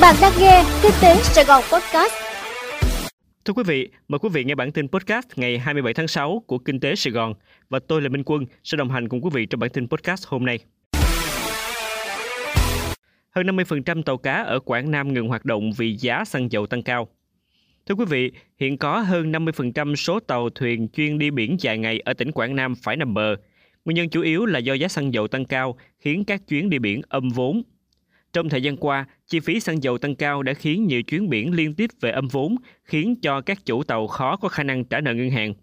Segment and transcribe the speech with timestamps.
[0.00, 2.12] Bạn đang nghe Kinh tế Sài Gòn Podcast.
[3.44, 6.58] Thưa quý vị, mời quý vị nghe bản tin podcast ngày 27 tháng 6 của
[6.58, 7.34] Kinh tế Sài Gòn
[7.68, 10.26] và tôi là Minh Quân sẽ đồng hành cùng quý vị trong bản tin podcast
[10.26, 10.58] hôm nay.
[13.30, 16.82] Hơn 50% tàu cá ở Quảng Nam ngừng hoạt động vì giá xăng dầu tăng
[16.82, 17.08] cao.
[17.86, 22.00] Thưa quý vị, hiện có hơn 50% số tàu thuyền chuyên đi biển dài ngày
[22.04, 23.36] ở tỉnh Quảng Nam phải nằm bờ.
[23.84, 26.78] Nguyên nhân chủ yếu là do giá xăng dầu tăng cao khiến các chuyến đi
[26.78, 27.62] biển âm vốn.
[28.32, 31.54] Trong thời gian qua, chi phí xăng dầu tăng cao đã khiến nhiều chuyến biển
[31.54, 35.00] liên tiếp về âm vốn, khiến cho các chủ tàu khó có khả năng trả
[35.00, 35.54] nợ ngân hàng,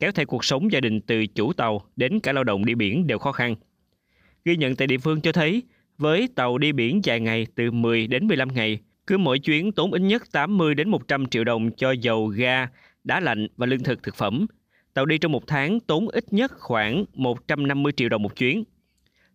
[0.00, 3.06] kéo theo cuộc sống gia đình từ chủ tàu đến cả lao động đi biển
[3.06, 3.54] đều khó khăn.
[4.44, 5.62] Ghi nhận tại địa phương cho thấy,
[5.98, 9.92] với tàu đi biển dài ngày từ 10 đến 15 ngày, cứ mỗi chuyến tốn
[9.92, 12.68] ít nhất 80 đến 100 triệu đồng cho dầu, ga,
[13.04, 14.46] đá lạnh và lương thực thực phẩm.
[14.94, 18.64] Tàu đi trong một tháng tốn ít nhất khoảng 150 triệu đồng một chuyến.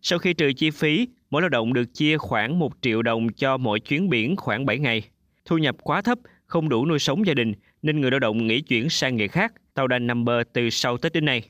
[0.02, 3.56] Sau khi trừ chi phí, mỗi lao động được chia khoảng 1 triệu đồng cho
[3.56, 5.02] mỗi chuyến biển khoảng 7 ngày.
[5.44, 7.52] Thu nhập quá thấp, không đủ nuôi sống gia đình
[7.82, 10.98] nên người lao động nghỉ chuyển sang nghề khác, tàu đành nằm bờ từ sau
[10.98, 11.42] Tết đến nay.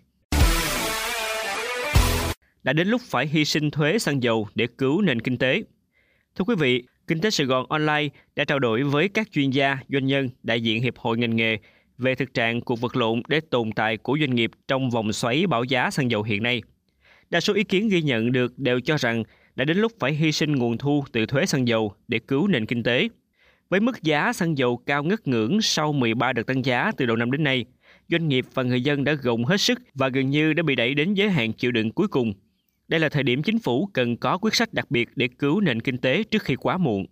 [2.63, 5.63] Đã đến lúc phải hy sinh thuế xăng dầu để cứu nền kinh tế.
[6.35, 9.79] Thưa quý vị, Kinh tế Sài Gòn Online đã trao đổi với các chuyên gia,
[9.89, 11.59] doanh nhân, đại diện hiệp hội ngành nghề
[11.99, 15.47] về thực trạng cuộc vật lộn để tồn tại của doanh nghiệp trong vòng xoáy
[15.47, 16.63] bảo giá xăng dầu hiện nay.
[17.31, 19.25] Đa số ý kiến ghi nhận được đều cho rằng
[19.59, 22.67] đã đến lúc phải hy sinh nguồn thu từ thuế xăng dầu để cứu nền
[22.67, 23.09] kinh tế.
[23.69, 27.17] Với mức giá xăng dầu cao ngất ngưỡng sau 13 đợt tăng giá từ đầu
[27.17, 27.65] năm đến nay,
[28.09, 30.95] doanh nghiệp và người dân đã gồng hết sức và gần như đã bị đẩy
[30.95, 32.35] đến giới hạn chịu đựng cuối cùng.
[32.89, 35.81] Đây là thời điểm chính phủ cần có quyết sách đặc biệt để cứu nền
[35.81, 37.07] kinh tế trước khi quá muộn.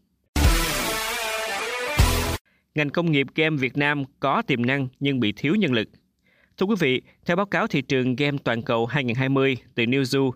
[2.75, 5.89] Ngành công nghiệp game Việt Nam có tiềm năng nhưng bị thiếu nhân lực.
[6.57, 10.31] Thưa quý vị, theo báo cáo thị trường game toàn cầu 2020 từ Newzoo,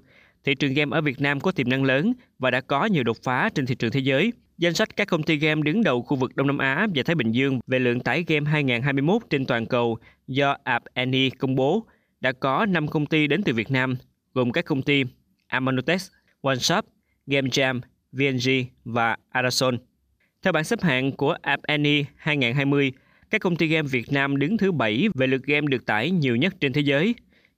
[0.44, 3.16] thị trường game ở Việt Nam có tiềm năng lớn và đã có nhiều đột
[3.22, 4.33] phá trên thị trường thế giới.
[4.58, 7.14] Danh sách các công ty game đứng đầu khu vực Đông Nam Á và Thái
[7.14, 11.87] Bình Dương về lượng tải game 2021 trên toàn cầu do App Annie công bố
[12.20, 13.97] đã có 5 công ty đến từ Việt Nam,
[14.34, 15.04] gồm các công ty
[15.47, 16.09] Amanotex,
[16.43, 16.84] OneShop,
[17.26, 17.81] Game Jam,
[18.12, 19.78] VNG và Arason.
[20.43, 22.93] Theo bảng xếp hạng của App Annie 2020,
[23.31, 26.37] các công ty game Việt Nam đứng thứ 7 về lượt game được tải nhiều
[26.37, 27.14] nhất trên thế giới.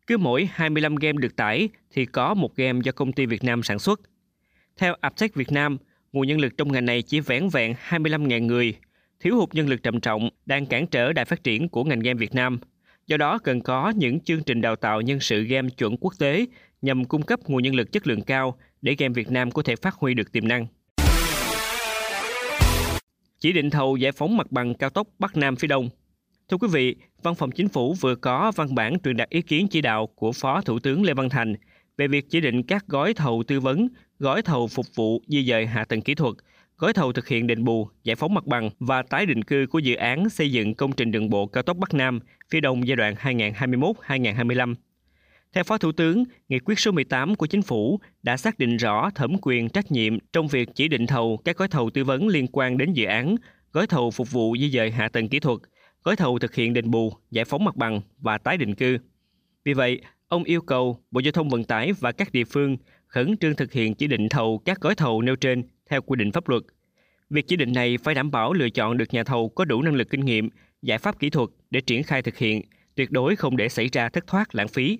[0.07, 3.63] Cứ mỗi 25 game được tải thì có một game do công ty Việt Nam
[3.63, 4.01] sản xuất.
[4.77, 5.79] Theo Aptech Việt Nam,
[6.13, 8.75] nguồn nhân lực trong ngành này chỉ vẻn vẹn 25.000 người.
[9.21, 12.19] Thiếu hụt nhân lực trầm trọng đang cản trở đại phát triển của ngành game
[12.19, 12.59] Việt Nam.
[13.07, 16.47] Do đó cần có những chương trình đào tạo nhân sự game chuẩn quốc tế
[16.83, 19.77] nhằm cung cấp nguồn nhân lực chất lượng cao để game Việt Nam có thể
[19.77, 20.67] phát huy được tiềm năng.
[23.41, 25.89] Chỉ định thầu giải phóng mặt bằng cao tốc Bắc Nam phía Đông.
[26.53, 29.67] Thưa quý vị, Văn phòng Chính phủ vừa có văn bản truyền đạt ý kiến
[29.71, 31.55] chỉ đạo của Phó Thủ tướng Lê Văn Thành
[31.97, 35.67] về việc chỉ định các gói thầu tư vấn, gói thầu phục vụ di dời
[35.67, 36.35] hạ tầng kỹ thuật,
[36.79, 39.79] gói thầu thực hiện đền bù, giải phóng mặt bằng và tái định cư của
[39.79, 42.21] dự án xây dựng công trình đường bộ cao tốc Bắc Nam
[42.51, 44.75] phía Đông giai đoạn 2021-2025.
[45.53, 49.11] Theo Phó Thủ tướng, Nghị quyết số 18 của Chính phủ đã xác định rõ
[49.15, 52.47] thẩm quyền trách nhiệm trong việc chỉ định thầu các gói thầu tư vấn liên
[52.53, 53.37] quan đến dự án,
[53.73, 55.59] gói thầu phục vụ di dời hạ tầng kỹ thuật,
[56.05, 58.99] gói thầu thực hiện đền bù, giải phóng mặt bằng và tái định cư.
[59.65, 62.77] Vì vậy, ông yêu cầu Bộ Giao thông Vận tải và các địa phương
[63.07, 66.33] khẩn trương thực hiện chỉ định thầu các gói thầu nêu trên theo quy định
[66.33, 66.62] pháp luật.
[67.31, 69.95] Việc chỉ định này phải đảm bảo lựa chọn được nhà thầu có đủ năng
[69.95, 70.49] lực kinh nghiệm,
[70.83, 72.62] giải pháp kỹ thuật để triển khai thực hiện,
[72.95, 74.99] tuyệt đối không để xảy ra thất thoát lãng phí.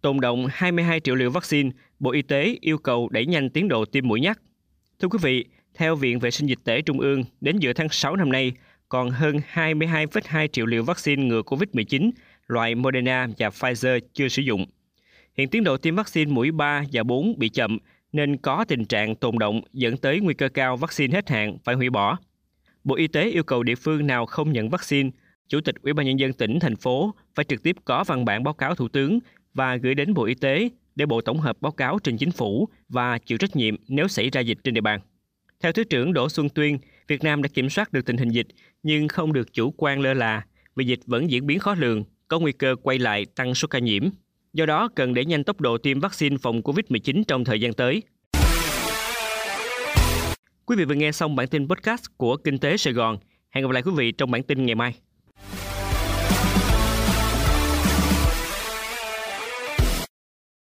[0.00, 3.84] Tồn động 22 triệu liều vaccine, Bộ Y tế yêu cầu đẩy nhanh tiến độ
[3.84, 4.40] tiêm mũi nhắc.
[4.98, 5.44] Thưa quý vị,
[5.78, 8.52] theo Viện Vệ sinh Dịch tễ Trung ương, đến giữa tháng 6 năm nay,
[8.88, 12.10] còn hơn 22,2 triệu liều vaccine ngừa COVID-19
[12.46, 14.66] loại Moderna và Pfizer chưa sử dụng.
[15.34, 17.78] Hiện tiến độ tiêm vaccine mũi 3 và 4 bị chậm
[18.12, 21.74] nên có tình trạng tồn động dẫn tới nguy cơ cao vaccine hết hạn phải
[21.74, 22.18] hủy bỏ.
[22.84, 25.10] Bộ Y tế yêu cầu địa phương nào không nhận vaccine,
[25.48, 28.44] Chủ tịch Ủy ban nhân dân tỉnh thành phố phải trực tiếp có văn bản
[28.44, 29.18] báo cáo Thủ tướng
[29.54, 32.68] và gửi đến Bộ Y tế để Bộ tổng hợp báo cáo trình chính phủ
[32.88, 35.00] và chịu trách nhiệm nếu xảy ra dịch trên địa bàn.
[35.60, 36.78] Theo Thứ trưởng Đỗ Xuân Tuyên,
[37.08, 38.46] Việt Nam đã kiểm soát được tình hình dịch
[38.82, 40.42] nhưng không được chủ quan lơ là
[40.76, 43.78] vì dịch vẫn diễn biến khó lường, có nguy cơ quay lại tăng số ca
[43.78, 44.08] nhiễm.
[44.52, 48.02] Do đó, cần đẩy nhanh tốc độ tiêm vaccine phòng COVID-19 trong thời gian tới.
[50.66, 53.18] Quý vị vừa nghe xong bản tin podcast của Kinh tế Sài Gòn.
[53.50, 54.94] Hẹn gặp lại quý vị trong bản tin ngày mai.